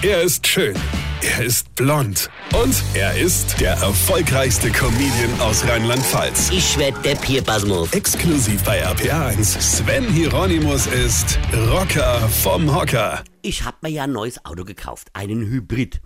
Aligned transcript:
Er 0.00 0.22
ist 0.22 0.46
schön. 0.46 0.76
Er 1.22 1.44
ist 1.44 1.74
blond. 1.74 2.30
Und 2.54 2.84
er 2.94 3.18
ist 3.18 3.60
der 3.60 3.72
erfolgreichste 3.72 4.70
Comedian 4.70 5.40
aus 5.40 5.66
Rheinland-Pfalz. 5.66 6.50
Ich 6.52 6.78
werd 6.78 7.04
der 7.04 7.16
Pierpasmus. 7.16 7.92
Exklusiv 7.92 8.62
bei 8.62 8.86
RPA1. 8.86 9.60
Sven 9.60 10.04
Hieronymus 10.04 10.86
ist 10.86 11.36
Rocker 11.72 12.20
vom 12.28 12.72
Hocker. 12.72 13.24
Ich 13.42 13.64
hab 13.64 13.82
mir 13.82 13.88
ja 13.88 14.04
ein 14.04 14.12
neues 14.12 14.44
Auto 14.44 14.62
gekauft. 14.64 15.08
Einen 15.14 15.40
Hybrid. 15.40 16.00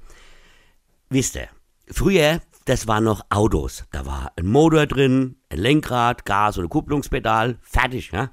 Wisst 1.10 1.36
ihr, 1.36 1.48
früher, 1.90 2.40
das 2.64 2.88
waren 2.88 3.04
noch 3.04 3.20
Autos. 3.28 3.84
Da 3.90 4.06
war 4.06 4.32
ein 4.36 4.46
Motor 4.46 4.86
drin, 4.86 5.36
ein 5.50 5.58
Lenkrad, 5.58 6.24
Gas- 6.24 6.56
oder 6.56 6.68
Kupplungspedal. 6.68 7.58
Fertig, 7.60 8.10
ja. 8.12 8.30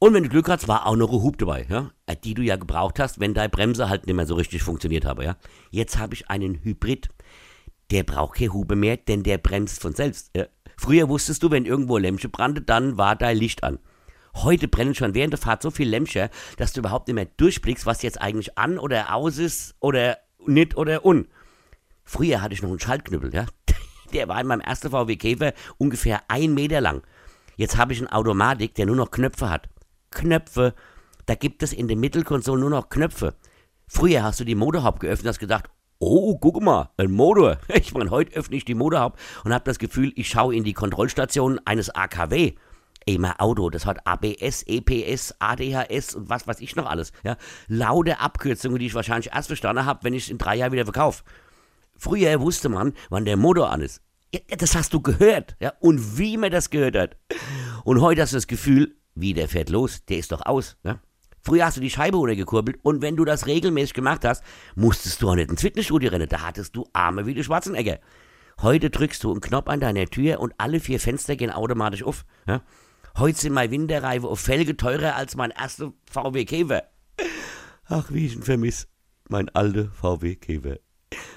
Und 0.00 0.14
wenn 0.14 0.22
du 0.22 0.28
Glück 0.28 0.48
hast, 0.48 0.68
war 0.68 0.86
auch 0.86 0.94
noch 0.94 1.10
eine 1.10 1.22
Hub 1.22 1.38
dabei, 1.38 1.66
ja, 1.68 1.90
Äh, 2.06 2.16
die 2.16 2.34
du 2.34 2.42
ja 2.42 2.56
gebraucht 2.56 3.00
hast, 3.00 3.18
wenn 3.18 3.34
deine 3.34 3.48
Bremse 3.48 3.88
halt 3.88 4.06
nicht 4.06 4.14
mehr 4.14 4.26
so 4.26 4.36
richtig 4.36 4.62
funktioniert 4.62 5.04
habe, 5.04 5.24
ja. 5.24 5.36
Jetzt 5.70 5.98
habe 5.98 6.14
ich 6.14 6.30
einen 6.30 6.62
Hybrid, 6.62 7.08
der 7.90 8.04
braucht 8.04 8.38
keine 8.38 8.52
Hube 8.52 8.76
mehr, 8.76 8.96
denn 8.96 9.22
der 9.22 9.38
bremst 9.38 9.80
von 9.80 9.94
selbst. 9.94 10.30
Ja. 10.36 10.46
Früher 10.76 11.08
wusstest 11.08 11.42
du, 11.42 11.50
wenn 11.50 11.64
irgendwo 11.66 11.96
ein 11.96 12.16
brannte, 12.16 12.62
dann 12.62 12.96
war 12.96 13.16
dein 13.16 13.36
Licht 13.36 13.64
an. 13.64 13.78
Heute 14.36 14.68
brennen 14.68 14.94
schon 14.94 15.14
während 15.14 15.32
der 15.32 15.40
Fahrt 15.40 15.62
so 15.62 15.70
viele 15.72 15.90
Lämpchen, 15.90 16.28
dass 16.58 16.72
du 16.72 16.80
überhaupt 16.80 17.08
nicht 17.08 17.16
mehr 17.16 17.26
durchblickst, 17.36 17.86
was 17.86 18.02
jetzt 18.02 18.20
eigentlich 18.20 18.56
an 18.56 18.78
oder 18.78 19.12
aus 19.14 19.38
ist 19.38 19.74
oder 19.80 20.18
nicht 20.46 20.76
oder 20.76 21.04
un. 21.04 21.26
Früher 22.04 22.40
hatte 22.40 22.54
ich 22.54 22.62
noch 22.62 22.70
einen 22.70 22.78
Schaltknüppel, 22.78 23.34
ja. 23.34 23.46
Der 24.12 24.28
war 24.28 24.40
in 24.40 24.46
meinem 24.46 24.60
ersten 24.60 24.90
VW 24.90 25.16
Käfer 25.16 25.52
ungefähr 25.76 26.22
ein 26.28 26.54
Meter 26.54 26.80
lang. 26.80 27.02
Jetzt 27.56 27.76
habe 27.76 27.92
ich 27.92 27.98
einen 27.98 28.08
Automatik, 28.08 28.74
der 28.76 28.86
nur 28.86 28.96
noch 28.96 29.10
Knöpfe 29.10 29.50
hat. 29.50 29.68
Knöpfe. 30.10 30.74
Da 31.26 31.34
gibt 31.34 31.62
es 31.62 31.72
in 31.72 31.88
der 31.88 31.96
Mittelkonsole 31.96 32.60
nur 32.60 32.70
noch 32.70 32.88
Knöpfe. 32.88 33.34
Früher 33.86 34.22
hast 34.22 34.40
du 34.40 34.44
die 34.44 34.54
Motorhaube 34.54 34.98
geöffnet 34.98 35.28
hast 35.28 35.38
gedacht, 35.38 35.70
oh, 35.98 36.38
guck 36.38 36.62
mal, 36.62 36.90
ein 36.96 37.10
Motor. 37.10 37.58
Ich 37.74 37.94
meine, 37.94 38.10
heute 38.10 38.36
öffne 38.36 38.56
ich 38.56 38.64
die 38.64 38.74
Motorhaube 38.74 39.16
und 39.44 39.52
habe 39.52 39.64
das 39.64 39.78
Gefühl, 39.78 40.12
ich 40.16 40.28
schaue 40.28 40.54
in 40.54 40.64
die 40.64 40.74
Kontrollstation 40.74 41.60
eines 41.64 41.90
AKW. 41.90 42.54
Mein 43.16 43.38
Auto, 43.38 43.70
das 43.70 43.86
hat 43.86 44.06
ABS, 44.06 44.64
EPS, 44.66 45.34
ADHS 45.38 46.14
und 46.14 46.28
was 46.28 46.46
weiß 46.46 46.60
ich 46.60 46.76
noch 46.76 46.84
alles. 46.84 47.12
Ja? 47.24 47.38
Laute 47.66 48.20
Abkürzungen, 48.20 48.78
die 48.78 48.86
ich 48.86 48.94
wahrscheinlich 48.94 49.32
erst 49.32 49.48
verstanden 49.48 49.86
habe, 49.86 50.04
wenn 50.04 50.12
ich 50.12 50.24
es 50.24 50.30
in 50.30 50.36
drei 50.36 50.56
Jahren 50.56 50.72
wieder 50.72 50.84
verkaufe. 50.84 51.24
Früher 51.96 52.38
wusste 52.40 52.68
man, 52.68 52.92
wann 53.08 53.24
der 53.24 53.38
Motor 53.38 53.70
an 53.70 53.80
ist. 53.80 54.02
Ja, 54.34 54.40
das 54.58 54.74
hast 54.74 54.92
du 54.92 55.00
gehört, 55.00 55.56
ja, 55.58 55.72
und 55.80 56.18
wie 56.18 56.36
man 56.36 56.50
das 56.50 56.68
gehört 56.68 56.96
hat. 56.96 57.16
Und 57.84 58.02
heute 58.02 58.20
hast 58.20 58.34
du 58.34 58.36
das 58.36 58.46
Gefühl, 58.46 58.94
wie 59.20 59.34
der 59.34 59.48
fährt 59.48 59.70
los, 59.70 60.04
der 60.06 60.18
ist 60.18 60.32
doch 60.32 60.44
aus, 60.46 60.76
ja. 60.84 61.00
Früher 61.40 61.64
hast 61.64 61.76
du 61.76 61.80
die 61.80 61.90
Scheibe 61.90 62.16
runtergekurbelt 62.18 62.78
und 62.82 63.00
wenn 63.00 63.16
du 63.16 63.24
das 63.24 63.46
regelmäßig 63.46 63.94
gemacht 63.94 64.24
hast, 64.24 64.42
musstest 64.74 65.22
du 65.22 65.30
auch 65.30 65.34
nicht 65.34 65.50
ins 65.50 65.60
Fitnessstudio 65.60 66.10
rennen, 66.10 66.28
da 66.28 66.42
hattest 66.42 66.76
du 66.76 66.84
Arme 66.92 67.26
wie 67.26 67.34
die 67.34 67.44
Schwarzenegger. 67.44 68.00
Heute 68.60 68.90
drückst 68.90 69.22
du 69.22 69.30
einen 69.30 69.40
Knopf 69.40 69.68
an 69.68 69.80
deiner 69.80 70.06
Tür 70.06 70.40
und 70.40 70.52
alle 70.58 70.80
vier 70.80 70.98
Fenster 70.98 71.36
gehen 71.36 71.50
automatisch 71.50 72.02
auf. 72.02 72.24
Ja? 72.46 72.62
Heute 73.16 73.38
sind 73.38 73.52
meine 73.52 73.70
Winterreifen 73.70 74.28
auf 74.28 74.40
Felge 74.40 74.76
teurer 74.76 75.14
als 75.14 75.36
mein 75.36 75.50
erster 75.50 75.92
VW 76.10 76.44
Käfer. 76.44 76.82
Ach, 77.86 78.10
wie 78.10 78.26
ich 78.26 78.34
ihn 78.34 78.42
vermiss. 78.42 78.88
Mein 79.28 79.48
alter 79.50 79.90
VW 79.92 80.36
Käfer. 80.36 80.78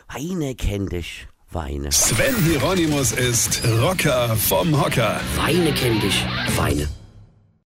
Weine 0.07 0.55
kennt 0.55 0.91
dich, 0.91 1.27
Weine. 1.51 1.91
Sven 1.91 2.35
Hieronymus 2.43 3.13
ist 3.13 3.61
Rocker 3.81 4.35
vom 4.35 4.79
Hocker. 4.83 5.19
Weine 5.37 5.73
kennt 5.73 6.03
dich, 6.03 6.25
Weine. 6.57 6.87